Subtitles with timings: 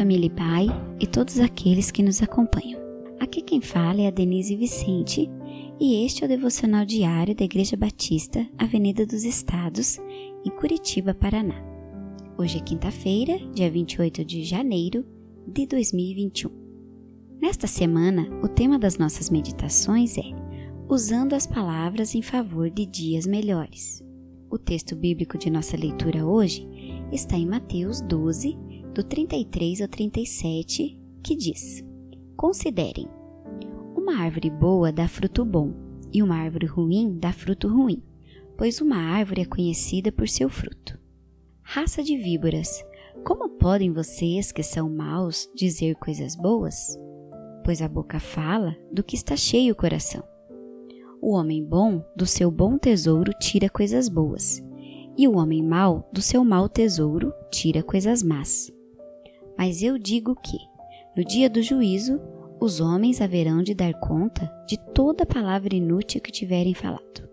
[0.00, 0.66] família Pai
[0.98, 2.80] e todos aqueles que nos acompanham.
[3.20, 5.28] Aqui quem fala é a Denise Vicente
[5.78, 10.00] e este é o devocional diário da Igreja Batista, Avenida dos Estados,
[10.42, 11.62] em Curitiba, Paraná.
[12.38, 15.04] Hoje é quinta-feira, dia 28 de janeiro
[15.46, 16.50] de 2021.
[17.38, 20.32] Nesta semana, o tema das nossas meditações é
[20.88, 24.02] Usando as palavras em favor de dias melhores.
[24.50, 26.66] O texto bíblico de nossa leitura hoje
[27.12, 28.56] está em Mateus 12,
[28.94, 31.84] do 33 ao 37, que diz:
[32.36, 33.08] Considerem
[33.96, 35.72] uma árvore boa dá fruto bom,
[36.12, 38.02] e uma árvore ruim dá fruto ruim,
[38.58, 40.98] pois uma árvore é conhecida por seu fruto.
[41.62, 42.84] Raça de víboras,
[43.24, 46.98] como podem vocês que são maus dizer coisas boas?
[47.64, 50.24] Pois a boca fala do que está cheio o coração.
[51.22, 54.60] O homem bom do seu bom tesouro tira coisas boas,
[55.16, 58.79] e o homem mau do seu mau tesouro tira coisas más.
[59.60, 60.56] Mas eu digo que,
[61.14, 62.18] no dia do juízo,
[62.58, 67.28] os homens haverão de dar conta de toda palavra inútil que tiverem falado.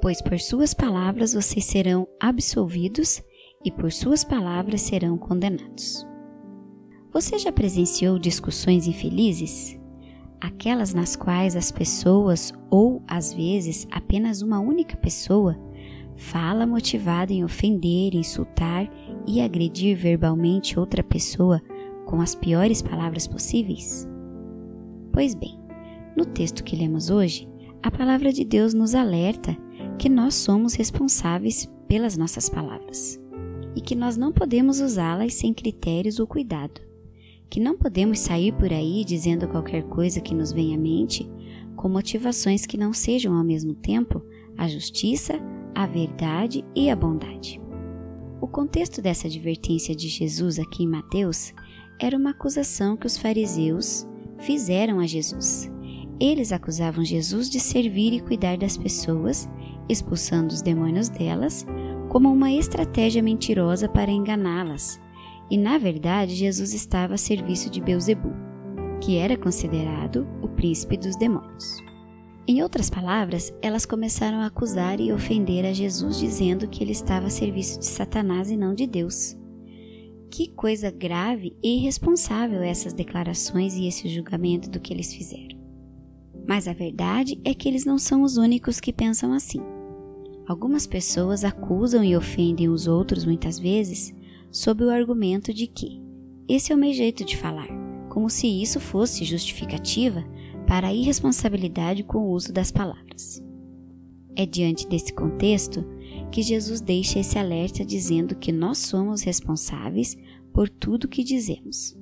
[0.00, 3.22] Pois por suas palavras vocês serão absolvidos
[3.62, 6.06] e por suas palavras serão condenados.
[7.12, 9.78] Você já presenciou discussões infelizes?
[10.40, 15.54] Aquelas nas quais as pessoas, ou às vezes apenas uma única pessoa,
[16.16, 18.90] fala motivada em ofender, insultar
[19.26, 21.62] e agredir verbalmente outra pessoa
[22.04, 24.08] com as piores palavras possíveis?
[25.12, 25.58] Pois bem,
[26.16, 27.48] no texto que lemos hoje,
[27.82, 29.56] a palavra de Deus nos alerta
[29.98, 33.20] que nós somos responsáveis pelas nossas palavras
[33.74, 36.80] e que nós não podemos usá-las sem critérios ou cuidado,
[37.48, 41.30] que não podemos sair por aí dizendo qualquer coisa que nos venha à mente
[41.76, 44.22] com motivações que não sejam ao mesmo tempo
[44.56, 45.38] a justiça,
[45.76, 47.60] a verdade e a bondade.
[48.40, 51.52] O contexto dessa advertência de Jesus aqui em Mateus
[52.00, 55.70] era uma acusação que os fariseus fizeram a Jesus.
[56.18, 59.46] Eles acusavam Jesus de servir e cuidar das pessoas,
[59.86, 61.66] expulsando os demônios delas,
[62.08, 64.98] como uma estratégia mentirosa para enganá-las.
[65.50, 68.32] E na verdade, Jesus estava a serviço de Beuzebu,
[69.02, 71.84] que era considerado o príncipe dos demônios.
[72.48, 77.26] Em outras palavras, elas começaram a acusar e ofender a Jesus, dizendo que ele estava
[77.26, 79.36] a serviço de Satanás e não de Deus.
[80.30, 85.58] Que coisa grave e irresponsável essas declarações e esse julgamento do que eles fizeram.
[86.46, 89.60] Mas a verdade é que eles não são os únicos que pensam assim.
[90.46, 94.14] Algumas pessoas acusam e ofendem os outros muitas vezes
[94.52, 96.00] sob o argumento de que
[96.48, 97.66] esse é o meu jeito de falar,
[98.08, 100.24] como se isso fosse justificativa
[100.66, 103.42] para a irresponsabilidade com o uso das palavras.
[104.34, 105.84] É diante desse contexto
[106.30, 110.16] que Jesus deixa esse alerta dizendo que nós somos responsáveis
[110.52, 111.96] por tudo que dizemos,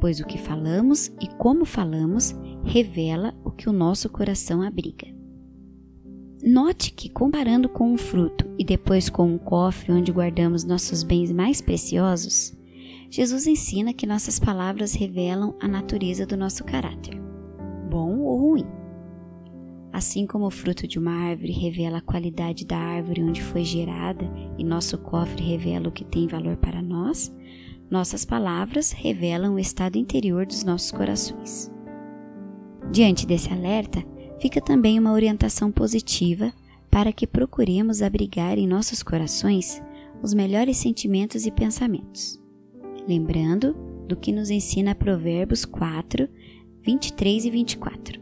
[0.00, 2.34] pois o que falamos e como falamos
[2.64, 5.06] revela o que o nosso coração abriga.
[6.42, 11.30] Note que, comparando com um fruto e depois com um cofre onde guardamos nossos bens
[11.30, 12.56] mais preciosos,
[13.10, 17.20] Jesus ensina que nossas palavras revelam a natureza do nosso caráter,
[17.90, 18.66] bom ou ruim.
[19.92, 24.24] Assim como o fruto de uma árvore revela a qualidade da árvore onde foi gerada
[24.56, 27.34] e nosso cofre revela o que tem valor para nós,
[27.90, 31.70] nossas palavras revelam o estado interior dos nossos corações.
[32.92, 34.04] Diante desse alerta,
[34.40, 36.52] fica também uma orientação positiva
[36.88, 39.82] para que procuremos abrigar em nossos corações
[40.22, 42.40] os melhores sentimentos e pensamentos.
[43.08, 43.74] Lembrando
[44.06, 46.28] do que nos ensina Provérbios 4,
[46.82, 48.20] 23 e 24.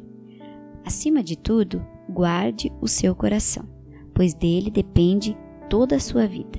[0.85, 3.65] Acima de tudo, guarde o seu coração,
[4.13, 5.37] pois dele depende
[5.71, 6.59] toda a sua vida.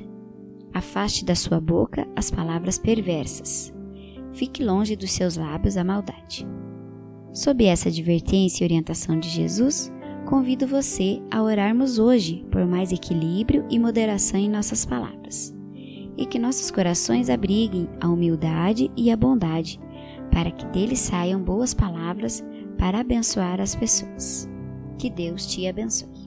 [0.73, 3.73] Afaste da sua boca as palavras perversas.
[4.31, 6.47] Fique longe dos seus lábios a maldade.
[7.33, 9.91] Sob essa advertência e orientação de Jesus,
[10.25, 15.53] convido você a orarmos hoje por mais equilíbrio e moderação em nossas palavras,
[16.15, 19.79] e que nossos corações abriguem a humildade e a bondade,
[20.31, 22.43] para que deles saiam boas palavras
[22.77, 24.49] para abençoar as pessoas.
[24.97, 26.18] Que Deus te abençoe.